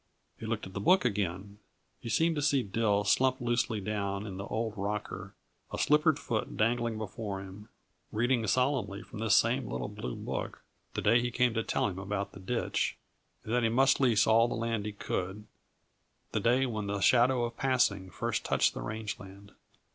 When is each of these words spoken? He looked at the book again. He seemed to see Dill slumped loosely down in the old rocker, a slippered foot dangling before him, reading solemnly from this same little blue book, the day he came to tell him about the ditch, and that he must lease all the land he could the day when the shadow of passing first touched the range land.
He 0.39 0.47
looked 0.47 0.65
at 0.65 0.73
the 0.73 0.79
book 0.79 1.05
again. 1.05 1.59
He 1.99 2.09
seemed 2.09 2.35
to 2.35 2.41
see 2.41 2.63
Dill 2.63 3.03
slumped 3.03 3.39
loosely 3.39 3.79
down 3.79 4.25
in 4.25 4.37
the 4.37 4.47
old 4.47 4.73
rocker, 4.75 5.35
a 5.71 5.77
slippered 5.77 6.17
foot 6.17 6.57
dangling 6.57 6.97
before 6.97 7.39
him, 7.39 7.69
reading 8.11 8.47
solemnly 8.47 9.03
from 9.03 9.19
this 9.19 9.35
same 9.35 9.67
little 9.69 9.89
blue 9.89 10.15
book, 10.15 10.63
the 10.95 11.03
day 11.03 11.21
he 11.21 11.29
came 11.29 11.53
to 11.53 11.61
tell 11.61 11.85
him 11.87 11.99
about 11.99 12.31
the 12.31 12.39
ditch, 12.39 12.97
and 13.43 13.53
that 13.53 13.61
he 13.61 13.69
must 13.69 13.99
lease 13.99 14.25
all 14.25 14.47
the 14.47 14.55
land 14.55 14.87
he 14.87 14.91
could 14.91 15.45
the 16.31 16.39
day 16.39 16.65
when 16.65 16.87
the 16.87 16.99
shadow 16.99 17.43
of 17.43 17.55
passing 17.55 18.09
first 18.09 18.43
touched 18.43 18.73
the 18.73 18.81
range 18.81 19.19
land. 19.19 19.51